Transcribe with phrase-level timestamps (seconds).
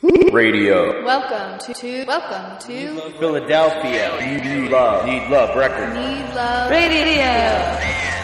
[0.00, 1.04] Radio.
[1.04, 4.16] Welcome to, to welcome to Philadelphia.
[4.20, 5.04] Need love.
[5.04, 5.92] Need love record.
[5.92, 7.24] Need Love Radio.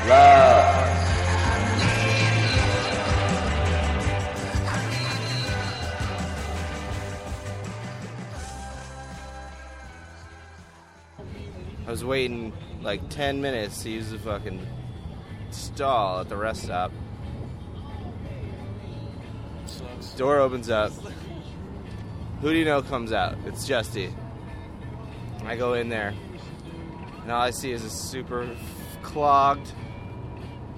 [0.08, 0.90] Love.
[11.86, 12.52] I was waiting
[12.82, 14.64] like 10 minutes to use the fucking
[15.50, 16.93] stall at the rest stop.
[20.16, 20.93] Door opens up.
[22.45, 23.38] Who do you know comes out?
[23.46, 24.12] It's Justy.
[25.46, 26.12] I go in there,
[27.22, 28.46] and all I see is a super
[29.00, 29.72] clogged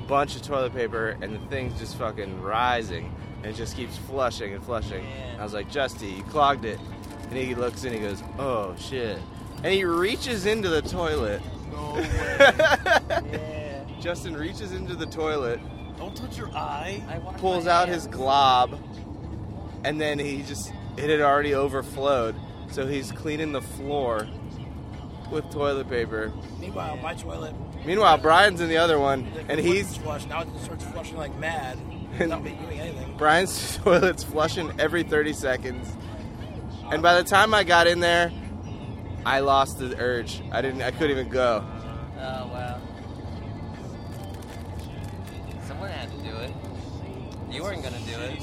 [0.06, 4.54] bunch of toilet paper, and the thing's just fucking rising, and it just keeps flushing
[4.54, 5.04] and flushing.
[5.40, 6.78] I was like, Justy, you clogged it.
[7.30, 9.18] And he looks in, and he goes, oh shit.
[9.64, 11.42] And he reaches into the toilet.
[14.00, 15.58] Justin reaches into the toilet,
[15.98, 17.02] Don't touch your eye.
[17.38, 18.80] pulls out his glob,
[19.82, 22.34] and then he just it had already overflowed,
[22.70, 24.26] so he's cleaning the floor
[25.30, 26.32] with toilet paper.
[26.60, 30.28] Meanwhile, my toilet, Meanwhile, Brian's in the other one, the and he's was flushed.
[30.28, 31.78] Now it starts flushing like mad.
[32.20, 33.16] Not me doing anything.
[33.16, 35.88] Brian's toilet's flushing every 30 seconds.
[36.90, 38.32] And by the time I got in there,
[39.24, 40.42] I lost the urge.
[40.52, 40.82] I didn't.
[40.82, 41.64] I couldn't even go.
[42.18, 42.80] Oh wow.
[45.66, 46.50] Someone had to do it.
[47.50, 48.40] You weren't gonna do it.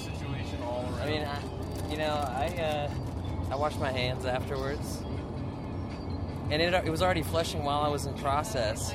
[1.02, 1.38] I mean, I,
[1.94, 2.90] you know, I uh,
[3.52, 5.04] I washed my hands afterwards,
[6.50, 8.92] and it it was already flushing while I was in process.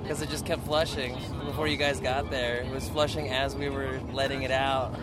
[0.00, 2.58] Because it just kept flushing before you guys got there.
[2.58, 4.94] It was flushing as we were letting it out.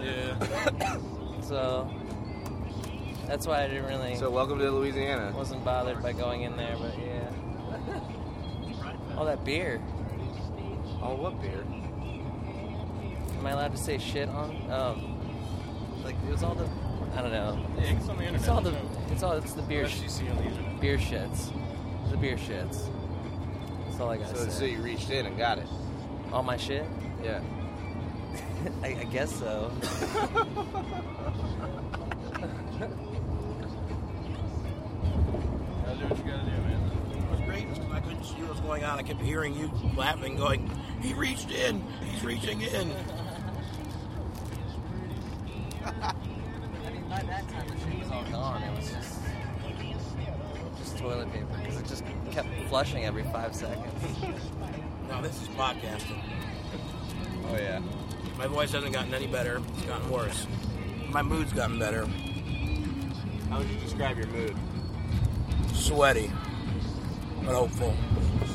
[0.00, 0.98] Yeah.
[1.42, 1.88] So
[3.28, 5.32] that's why I didn't really So welcome to Louisiana.
[5.32, 8.00] wasn't bothered by going in there, but yeah.
[9.16, 9.80] All that beer.
[11.00, 11.64] Oh, what beer?
[13.38, 14.70] Am I allowed to say shit on?
[14.72, 15.15] Um,
[16.06, 16.68] like it was all the,
[17.16, 17.58] I don't know.
[17.78, 18.40] Yeah, it's on the internet.
[18.40, 18.74] It's all the,
[19.10, 20.80] it's all, it's the beer, Beer sh- you see on the internet.
[20.80, 21.50] beer shits,
[22.10, 22.88] the beer shits.
[23.86, 25.66] That's all I gotta So, so you reached in and got it.
[26.32, 26.84] all my shit?
[27.24, 27.40] Yeah.
[28.82, 29.70] I, I guess so.
[35.98, 36.90] Do what you gotta do, man.
[37.12, 37.66] It was great.
[37.92, 38.98] I couldn't see what was going on.
[38.98, 41.82] I kept hearing you laughing, going, "He reached in.
[42.10, 42.90] He's reaching in."
[47.26, 48.62] Mean, that time the shit was all gone.
[48.62, 49.18] It was just,
[50.78, 53.92] just toilet paper because it just kept flushing every five seconds.
[55.08, 56.20] Now this is podcasting.
[57.48, 57.80] Oh yeah.
[58.36, 59.62] My voice hasn't gotten any better.
[59.74, 60.48] It's gotten worse.
[61.10, 62.06] My mood's gotten better.
[63.48, 64.56] How would you describe your mood?
[65.72, 66.32] Sweaty,
[67.44, 67.94] but hopeful.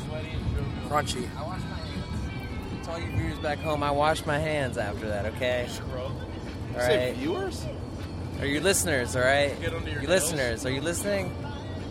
[0.06, 1.26] Sweaty and Crunchy.
[1.38, 2.86] I washed my hands.
[2.86, 5.24] To all you viewers back home, I washed my hands after that.
[5.24, 5.66] Okay.
[5.88, 7.14] All right.
[7.14, 7.64] viewers?
[8.42, 9.14] Are you listeners?
[9.14, 9.58] All right.
[9.60, 10.32] Get under your you nails.
[10.32, 11.28] listeners, are you listening?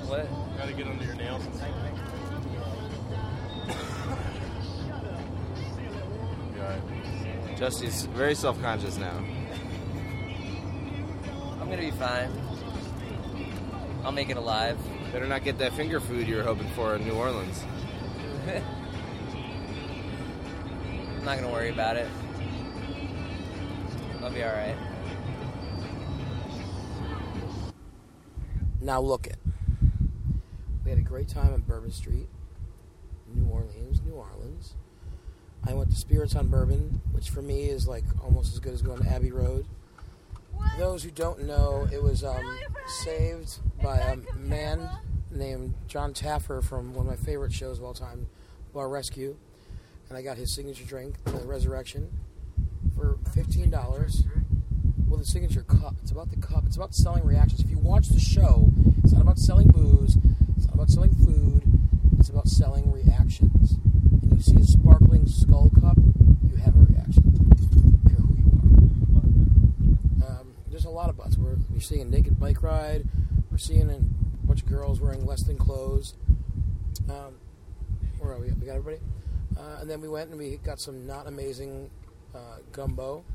[0.10, 0.28] What?
[0.58, 1.48] Gotta get under your nails.
[7.58, 9.18] Justy's very self-conscious now.
[11.62, 12.30] I'm gonna be fine.
[14.04, 14.78] I'll make it alive.
[15.14, 17.64] Better not get that finger food you were hoping for in New Orleans.
[21.18, 22.10] I'm not gonna worry about it.
[24.22, 24.91] I'll be all right.
[28.81, 29.38] Now look it.
[30.84, 32.28] We had a great time on Bourbon Street,
[33.31, 34.74] New Orleans, New Orleans.
[35.64, 38.81] I went to Spirits on Bourbon, which for me is like almost as good as
[38.81, 39.68] going to Abbey Road.
[40.58, 42.58] For those who don't know, it was um,
[43.03, 44.90] saved by a man
[45.30, 48.28] named John Taffer from one of my favorite shows of all time,
[48.74, 49.38] Bar Rescue.
[50.09, 52.12] And I got his signature drink, the Resurrection,
[52.96, 54.41] for $15.
[55.12, 55.96] Well, the signature cup.
[56.02, 56.64] It's about the cup.
[56.66, 57.60] It's about selling reactions.
[57.60, 58.72] If you watch the show,
[59.04, 60.16] it's not about selling booze.
[60.56, 61.64] It's not about selling food.
[62.18, 63.74] It's about selling reactions.
[64.22, 65.98] And you see a sparkling skull cup,
[66.50, 67.24] you have a reaction.
[68.08, 68.48] Care who you
[70.24, 70.30] are.
[70.30, 71.38] Um, there's a lot of butts.
[71.38, 73.03] We're, we're seeing a naked bike ride.
[73.52, 74.00] We're seeing a
[74.47, 76.14] bunch of girls wearing less than clothes.
[77.09, 77.34] Um,
[78.18, 78.53] where are we?
[78.53, 79.03] We got everybody.
[79.58, 81.90] Uh, and then we went and we got some not amazing
[82.34, 83.26] uh, gumbo.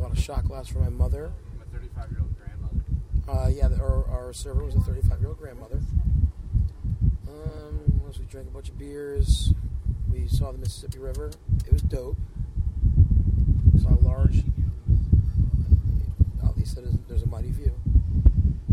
[0.00, 1.30] Bought a shot glass for my mother.
[1.52, 2.84] I'm a 35-year-old grandmother.
[3.28, 5.80] Uh, yeah, the, our, our server was a 35 year old grandmother.
[7.28, 9.52] Um, we drank a bunch of beers.
[10.10, 11.30] We saw the Mississippi River.
[11.66, 12.16] It was dope.
[13.74, 14.42] We saw a large.
[16.42, 17.72] Ali said there's- there's a mighty view.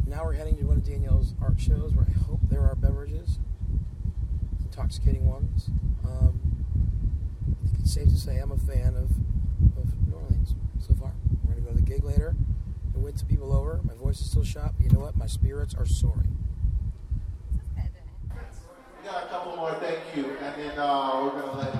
[0.05, 3.39] Now we're heading to one of Danielle's art shows where I hope there are beverages,
[4.63, 5.69] intoxicating ones.
[6.05, 6.39] Um,
[7.63, 9.11] I think it's safe to say I'm a fan of,
[9.77, 11.11] of New Orleans so far.
[11.87, 12.35] Gig later
[12.93, 13.79] and went to people over.
[13.83, 15.15] My voice is still shot, but you know what?
[15.15, 16.37] My spirits are soaring.
[17.75, 21.76] We got a couple more, thank you, and then uh, we're gonna let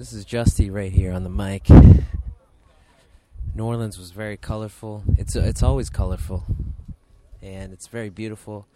[0.00, 1.68] This is Justy right here on the mic.
[3.54, 5.04] New Orleans was very colorful.
[5.18, 6.46] It's uh, it's always colorful,
[7.42, 8.66] and it's very beautiful.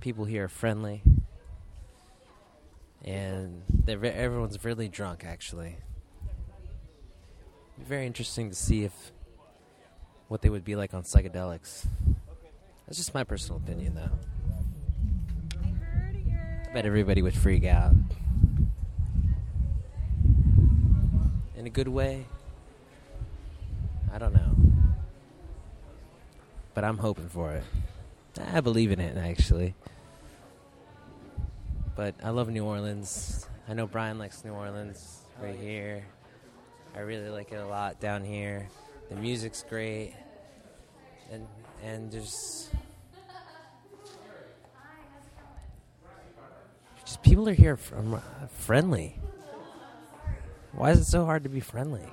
[0.00, 1.04] People here are friendly,
[3.04, 5.24] and they're everyone's really drunk.
[5.24, 5.76] Actually,
[7.78, 9.12] very interesting to see if
[10.26, 11.86] what they would be like on psychedelics.
[12.86, 14.10] That's just my personal opinion, though.
[15.62, 17.92] I bet everybody would freak out.
[21.56, 22.26] In a good way?
[24.12, 24.54] I don't know.
[26.74, 27.64] But I'm hoping for it.
[28.52, 29.74] I believe in it, actually.
[31.94, 33.48] But I love New Orleans.
[33.66, 36.04] I know Brian likes New Orleans right here.
[36.94, 38.68] I really like it a lot down here.
[39.08, 40.14] The music's great.
[41.32, 41.46] And
[41.82, 42.70] and just
[47.04, 48.20] just people are here from uh,
[48.58, 49.18] friendly.
[50.76, 52.04] Why is it so hard to be friendly?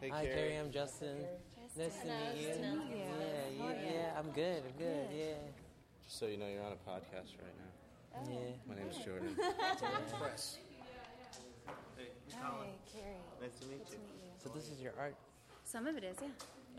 [0.00, 0.56] Hey, Hi, Carrie.
[0.56, 1.18] I'm Justin.
[1.76, 2.48] Nice to meet you.
[2.48, 3.04] Yeah,
[3.58, 4.18] yeah, yeah.
[4.18, 4.62] I'm good.
[4.64, 5.06] I'm good.
[5.14, 5.34] Yeah.
[6.02, 8.16] Just so you know, you're on a podcast right now.
[8.16, 8.28] Oh.
[8.30, 8.56] Yeah.
[8.66, 9.36] My name's Jordan.
[10.18, 10.58] Press.
[11.66, 12.50] Hi,
[12.90, 13.16] Carrie.
[13.42, 13.98] Nice to meet you.
[14.42, 15.14] So this is your art.
[15.64, 16.28] Some of it is, yeah.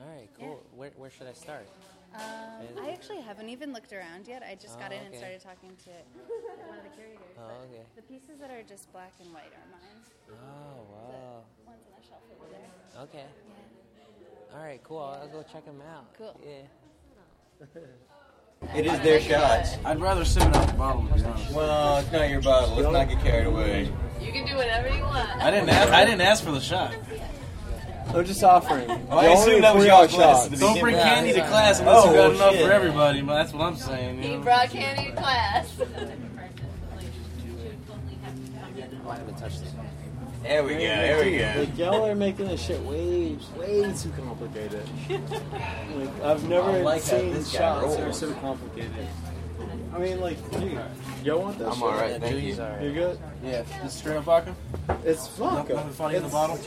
[0.03, 0.63] All right, cool.
[0.75, 1.67] Where, where should I start?
[2.15, 4.43] Um, I actually haven't even looked around yet.
[4.43, 5.89] I just got Oh, in and started talking to
[6.67, 7.19] one of the curators.
[7.37, 7.83] Oh, okay.
[7.95, 9.99] The pieces that are just black and white are mine.
[10.29, 10.33] Oh,
[10.91, 11.43] wow.
[11.59, 13.03] The ones on the shelf over there.
[13.03, 13.25] Okay.
[14.53, 14.99] All right, cool.
[14.99, 16.13] I'll, I'll go check them out.
[16.17, 16.39] Cool.
[16.45, 17.65] Yeah.
[18.73, 19.75] It is their shots.
[19.83, 21.05] I'd rather sip it out the bottle.
[21.07, 21.51] To be honest.
[21.53, 22.75] Well, it's not your bottle.
[22.75, 23.91] Let's not get carried away.
[24.21, 25.29] You can do whatever you want.
[25.41, 25.69] I didn't.
[25.69, 26.95] Ask, I didn't ask for the shot.
[28.15, 28.89] I'm just offering.
[29.09, 30.51] Oh, I assumed that was your glass.
[30.51, 33.21] at Don't bring candy to class unless Oh, you got enough for everybody.
[33.21, 34.23] But that's what I'm saying.
[34.23, 34.39] You know?
[34.39, 35.71] brought candy to class.
[39.05, 39.67] Oh, I haven't touched it.
[40.41, 40.79] There we go.
[40.79, 41.53] There we go.
[41.57, 44.87] Like y'all are making this shit way, way too complicated.
[45.09, 49.07] like I've never like seen shots that are so complicated.
[49.95, 50.77] I mean, like, dude,
[51.23, 51.67] y'all want this?
[51.73, 52.19] I'm all right.
[52.19, 52.53] Thank you.
[52.55, 52.57] Julie's.
[52.57, 53.19] You're good.
[53.43, 54.53] Yeah, this is straight up vodka.
[55.05, 55.75] It's vodka.
[55.75, 56.59] Nothing funny in the bottle.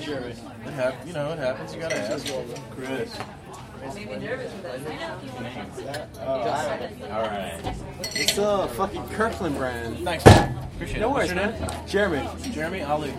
[0.00, 0.36] Sure, it
[0.74, 1.74] hap- You know, it happens.
[1.74, 2.32] You gotta ask.
[2.70, 3.16] Chris.
[6.24, 6.38] All
[7.22, 7.60] right.
[8.14, 9.98] It's a fucking Kirkland brand.
[10.04, 10.56] Thanks, man.
[10.76, 11.10] Appreciate No it.
[11.10, 11.60] What's worries, your man.
[11.60, 11.86] name?
[11.88, 12.28] Jeremy.
[12.52, 13.12] Jeremy Ali.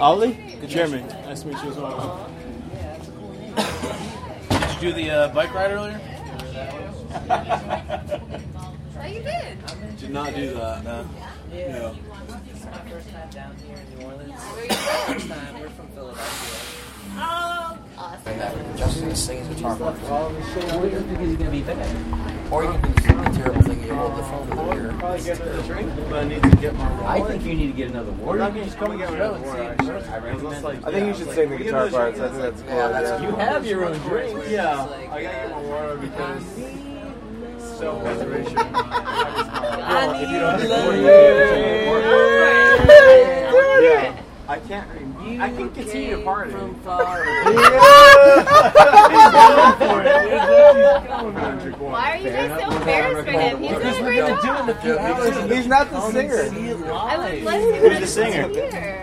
[0.00, 0.58] Ollie?
[0.66, 1.02] Jeremy.
[1.02, 2.30] Nice to meet you as well.
[4.48, 6.00] Did you do the uh, bike ride earlier?
[9.06, 9.98] Oh, you did.
[9.98, 10.82] Did not do that.
[10.82, 11.08] No.
[11.52, 11.94] Yeah.
[12.48, 14.42] This is my first time down here in New Orleans.
[15.06, 15.60] First time.
[15.60, 17.78] We're from Philadelphia.
[17.96, 18.76] Awesome.
[18.76, 19.76] Justin sings guitar.
[19.76, 21.86] Because he's gonna be back.
[22.50, 24.94] Or you can do the terrible thing you hold the phone to the ear.
[24.98, 27.72] Probably get another drink, but I need to get my I think you need to
[27.74, 28.42] get another water.
[28.42, 30.78] I can just come and get another water, actually.
[30.84, 32.18] I think you should sing the guitar parts.
[32.18, 32.70] I think that's cool.
[32.70, 34.36] Yeah, that's You have your own drink.
[34.48, 36.42] Yeah, I gotta get my water because
[37.76, 38.58] self-preservation.
[38.58, 40.94] I if you don't have love.
[43.82, 44.88] Yeah, I can't.
[45.40, 46.52] I can continue to party.
[46.52, 47.24] From far
[51.78, 53.62] Why are you guys so embarrassed for him?
[53.62, 55.50] He's doing a great job.
[55.50, 56.42] He's not the singer.
[56.92, 58.48] I would let him Who's the singer?
[58.48, 59.02] Here.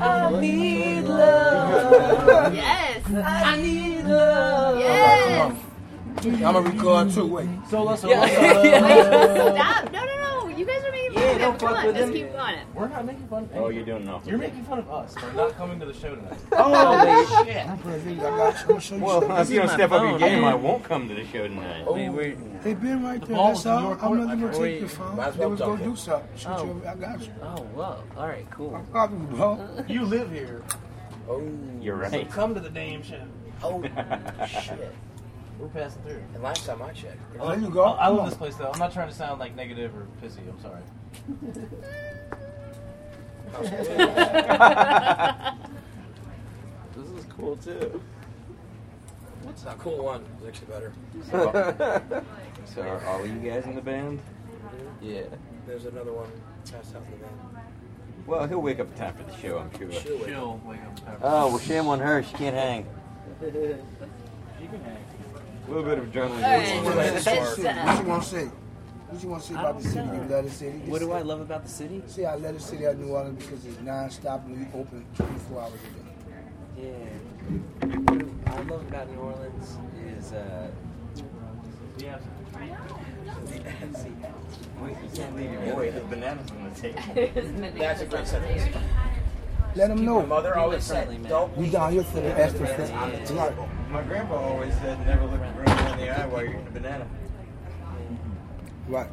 [0.00, 2.54] I need love.
[2.54, 3.04] Yes.
[3.12, 4.78] I need love.
[4.78, 5.56] Yes.
[6.24, 7.26] I'm gonna record too.
[7.26, 7.48] Wait.
[7.68, 8.04] So let's.
[8.04, 8.26] Yeah.
[9.54, 9.92] Stop.
[9.92, 10.48] No, no, no.
[10.48, 11.09] You guys are making
[11.40, 11.58] fun Yeah, of him.
[11.58, 11.86] don't fuck on.
[11.86, 12.14] with Just him.
[12.14, 12.54] keep going.
[12.74, 14.26] We're not making fun of Oh, you're doing enough.
[14.26, 16.38] You're making fun of us for not coming to the show tonight.
[16.52, 17.66] Holy shit.
[17.66, 18.80] I'm I got you.
[18.80, 20.44] show you well, if you don't my step up your game.
[20.44, 21.84] I won't come to the show tonight.
[21.86, 21.94] Oh.
[21.94, 23.36] They been right there.
[23.36, 23.92] That's all.
[24.00, 25.16] I'm not gonna take your phone.
[25.16, 26.28] Might They was gonna do something.
[26.36, 26.64] Shoot Oh.
[26.64, 26.82] you.
[26.86, 27.32] I got you.
[27.42, 28.02] Oh, whoa.
[28.16, 28.74] All right, cool.
[28.76, 29.84] I got you, bro.
[29.88, 30.62] You live here.
[31.28, 31.42] Oh,
[31.80, 32.30] You're So right.
[32.30, 33.22] come to the damn show.
[33.62, 33.82] oh,
[34.46, 34.92] shit.
[35.60, 36.22] We're passing through.
[36.34, 37.82] And last time I checked, There oh, you go.
[37.84, 38.70] I, I love this place though.
[38.72, 40.40] I'm not trying to sound like negative or pissy.
[40.48, 40.82] I'm sorry.
[46.96, 48.00] This is cool too.
[49.48, 50.24] it's not cool one.
[50.38, 50.92] It's actually better.
[52.74, 54.20] So are all of you guys in the band?
[55.00, 55.22] Yeah.
[55.66, 56.30] There's another one
[56.70, 57.64] passed out in the van.
[58.26, 59.90] Well, he'll wake up in time for the show, I'm sure.
[60.00, 60.26] She'll wait.
[60.26, 60.60] Chill.
[60.64, 61.18] Wake up.
[61.22, 62.22] Oh, well, shame on her.
[62.22, 62.86] She can't hang.
[64.60, 65.02] You can hang.
[65.70, 66.30] A little bit of adrenaline.
[66.30, 66.84] All right.
[66.84, 68.44] What It's, you want to say?
[68.46, 70.08] What you want to say about the city?
[70.08, 70.78] You love the city?
[70.78, 72.02] What do I love about the city?
[72.08, 75.60] See, I love the city of New Orleans because it's non-stop and we open 24
[75.62, 76.88] hours a day.
[76.88, 77.88] Yeah.
[78.10, 79.76] What I love about New Orleans
[80.18, 80.70] is, uh,
[81.98, 82.18] Yeah.
[84.80, 85.90] Wait, you can't leave your boy.
[85.92, 87.72] There's bananas on the table.
[87.78, 88.76] That's a great sentence.
[89.76, 90.26] Let them know.
[90.26, 91.30] Mother always said, friendly, man.
[91.30, 93.28] don't We down here for the extra fest.
[93.28, 93.52] Tonight.
[93.90, 96.70] My grandpa always said, never look a girl in the eye while you're eating a
[96.70, 97.06] banana.
[98.86, 99.08] Right.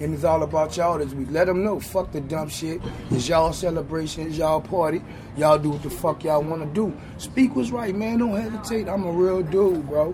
[0.00, 1.28] And it's all about y'all this week.
[1.30, 1.78] Let them know.
[1.78, 2.80] Fuck the dumb shit.
[3.10, 4.26] It's y'all celebration.
[4.26, 5.00] It's y'all party.
[5.36, 6.92] Y'all do what the fuck y'all want to do.
[7.18, 8.18] Speak what's right, man.
[8.18, 8.88] Don't hesitate.
[8.88, 10.12] I'm a real dude, bro.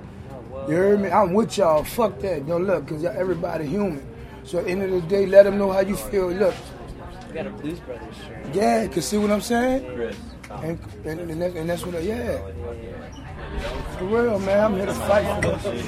[0.69, 1.09] You heard me?
[1.09, 1.85] I'm with y'all.
[1.85, 2.47] Fuck that.
[2.47, 4.07] Don't look, because everybody human.
[4.45, 6.31] So at the end of the day, let them know how you feel.
[6.31, 6.55] Look,
[7.37, 8.55] got a Blues Brothers shirt.
[8.55, 9.85] yeah, can see what I'm saying?
[9.95, 10.17] Chris.
[10.51, 12.39] And, and, and, that's, and that's what I, yeah.
[13.99, 14.65] For real, man.
[14.65, 15.67] I'm here to fight for this.
[15.77, 15.87] If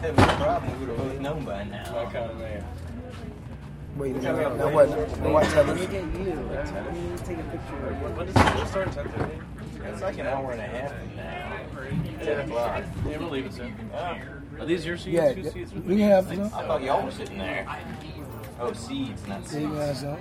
[0.00, 2.08] that was a problem, we would have both known by now.
[2.10, 2.64] kind of man.
[3.96, 4.56] Wait a minute.
[4.56, 4.88] Now what?
[4.88, 5.44] Now what?
[5.50, 5.86] Tell me.
[5.86, 7.94] Take a picture.
[8.16, 8.88] When does it start?
[8.88, 9.42] 10:30?
[9.84, 11.56] It's like an hour and a half now.
[12.24, 12.82] 10 o'clock.
[13.06, 13.74] Yeah, we'll leave it soon.
[14.58, 15.06] Are these your seats?
[15.06, 15.34] Yeah,
[15.84, 16.44] we can have some.
[16.44, 17.66] I thought y'all were sitting there.
[18.58, 19.62] Oh, seeds, not seeds.
[19.62, 20.18] you can have.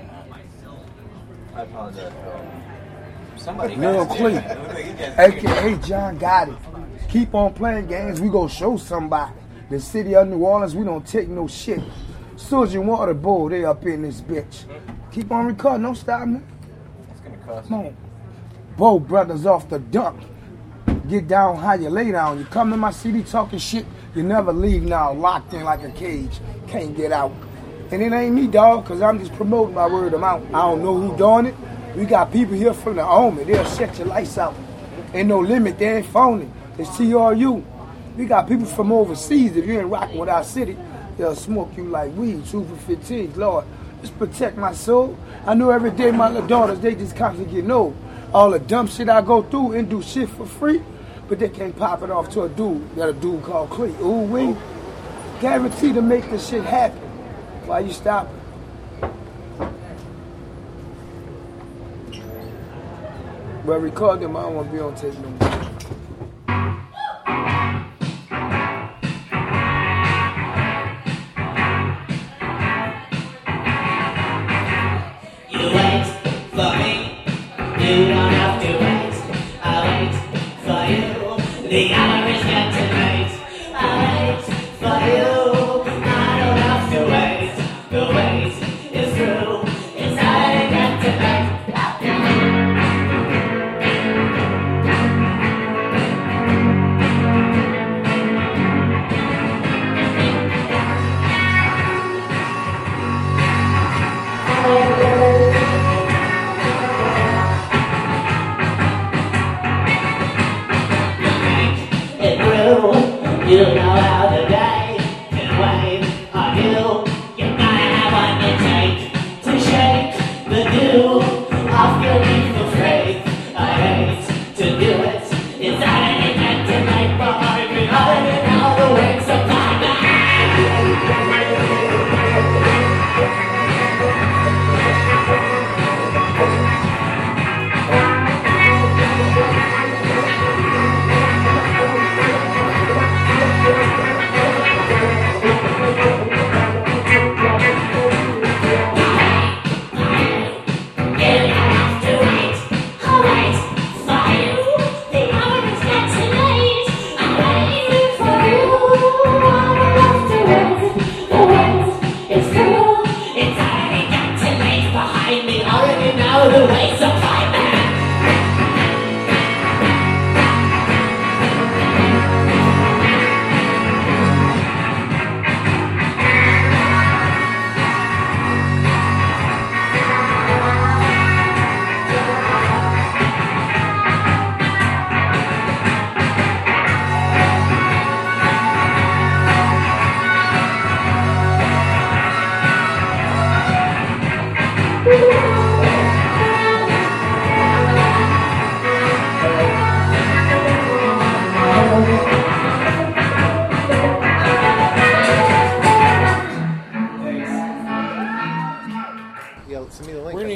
[1.56, 2.14] I apologize.
[3.38, 5.20] Somebody Lil it.
[5.20, 6.58] aka John Gotti.
[7.10, 9.34] Keep on playing games, we gonna show somebody.
[9.70, 11.82] The city of New Orleans, we don't take no shit.
[12.36, 14.66] Suzy Water Bowl, they up in this bitch.
[15.12, 16.42] Keep on recording, don't stop me.
[17.10, 17.98] It's gonna cost Come on.
[18.78, 20.22] Bo brothers off the dump.
[21.08, 22.40] Get down how you lay down.
[22.40, 25.92] You come to my city talking shit, you never leave now, locked in like a
[25.92, 26.40] cage.
[26.68, 27.32] Can't get out.
[27.96, 30.44] And it ain't me, dog, because I'm just promoting my word of mouth.
[30.48, 31.56] I don't know who doing it.
[31.96, 33.46] We got people here from the Army.
[33.46, 34.54] They'll shut your lights out.
[35.14, 35.80] Ain't no limit.
[35.80, 36.50] They ain't phony.
[36.78, 37.64] It's TRU.
[38.18, 39.56] We got people from overseas.
[39.56, 40.78] If you ain't rocking with our city,
[41.18, 42.46] they'll smoke you like weed.
[42.48, 43.32] Two for 15.
[43.38, 43.64] Lord,
[44.02, 45.18] just protect my soul.
[45.46, 47.96] I know every day my little daughters, they just constantly getting old.
[48.34, 50.82] All the dumb shit I go through and do shit for free,
[51.30, 52.94] but they can't pop it off to a dude.
[52.98, 53.96] Got a dude called Clay.
[54.02, 54.54] Ooh, we
[55.40, 57.05] guarantee to make this shit happen.
[57.66, 58.40] Why you stopping?
[63.66, 64.38] Well, record them.
[64.38, 65.50] I don't want to be on tape no more.
[75.50, 76.06] You wait
[76.52, 76.94] for me.
[77.82, 79.16] You don't have to wait.
[79.64, 80.16] I wait
[80.66, 81.70] for you.
[81.70, 83.34] The hour is getting late.
[83.74, 84.44] I wait
[84.80, 85.35] for you.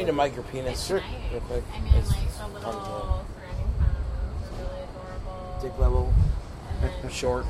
[0.10, 0.88] A micro penis.
[0.88, 1.02] Sure.
[1.32, 1.64] Real quick.
[1.76, 3.68] And then It's like the little surrounding
[4.58, 5.62] really adorable.
[5.62, 6.14] dick level.
[7.12, 7.46] Short.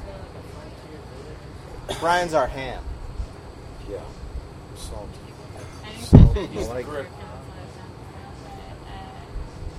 [2.00, 2.84] Brian's our ham.
[3.90, 4.02] Yeah.
[4.76, 5.10] Salt.
[6.02, 7.06] I think I like it.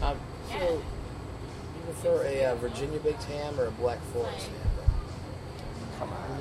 [0.03, 0.17] Um,
[0.51, 4.57] so, you prefer a uh, Virginia baked ham or a Black Forest ham?
[5.99, 6.41] Come on.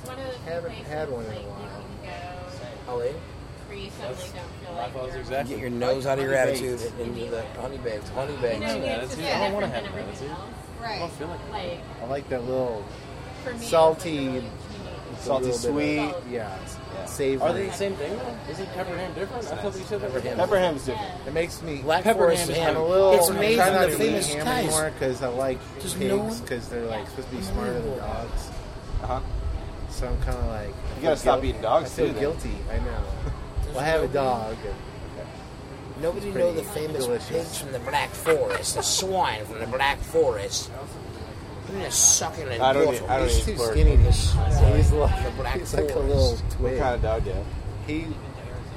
[0.00, 1.82] It's one of Haven't had one in a while.
[2.02, 3.12] You can LA?
[3.12, 3.18] go
[3.66, 5.54] where you suddenly don't feel like thought it was you're- exactly.
[5.56, 6.92] Get your nose out of your attitude baked.
[7.00, 8.08] and into the honey baked.
[8.10, 8.60] Honey You know, baked.
[8.62, 10.30] Yeah, just that's- I don't wanna have than that, everything that's it.
[10.30, 10.40] else.
[10.84, 11.50] I don't feel like.
[11.50, 12.84] Like, I like that little
[13.42, 14.44] for me, salty,
[15.14, 16.32] it's a Salty little bit of- sweet.
[16.32, 16.56] yeah,
[16.94, 17.06] Yeah.
[17.06, 17.48] savory.
[17.48, 18.52] Are they the same thing though?
[18.52, 19.46] Is it pepper ham different?
[19.46, 20.36] I thought you said Pepper ham.
[20.36, 21.12] Pepper ham's different.
[21.26, 22.76] It makes me Black pepper Forest ham ham.
[22.76, 23.12] I'm a little.
[23.14, 24.64] It's I made try from not the famous ham guys.
[24.64, 27.98] anymore because I like Just pigs no- because they're like supposed to be smarter than
[27.98, 28.50] dogs.
[29.02, 29.20] Uh-huh.
[29.90, 30.68] So I'm kind of like.
[30.96, 32.20] You gotta stop eating dogs, I feel too, then.
[32.22, 32.56] guilty.
[32.70, 33.02] I know.
[33.68, 34.56] well, I have a dog.
[34.64, 37.28] And Nobody It's know the famous delicious.
[37.28, 40.70] pigs from the Black Forest, the swine from the Black Forest.
[41.66, 43.04] Look at that succulent I don't water.
[43.08, 43.72] I don't he's eat too pork.
[43.72, 44.12] skinny to.
[44.12, 44.36] So
[44.76, 46.08] he's like, The black he's like a forest.
[46.08, 47.46] little What kind of dog do you have?
[47.86, 48.06] He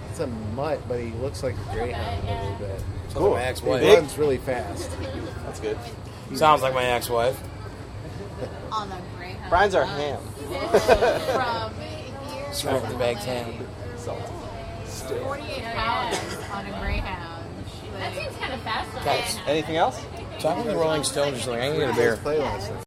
[0.10, 2.84] It's a mutt, but he looks like a greyhound a little bit.
[3.14, 3.32] Cool.
[3.32, 3.82] my ex-wife.
[3.82, 4.90] He runs really fast.
[5.46, 5.78] That's good.
[6.36, 7.42] Sounds like my ex-wife.
[8.72, 9.50] On a Greyhound.
[9.50, 9.98] Brian's our bus.
[9.98, 10.20] ham.
[11.72, 11.74] From
[12.32, 12.54] here.
[12.54, 13.54] Straight from the bag's ham.
[13.98, 16.18] 48 pounds
[16.54, 17.46] on a Greyhound.
[17.98, 19.06] That seems kind of fast.
[19.06, 20.00] Guys, Anything else?
[20.40, 21.62] Talking to the Rolling Stones or something.
[21.64, 22.87] I'm gonna get a beer.